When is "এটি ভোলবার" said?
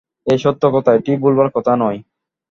0.93-1.49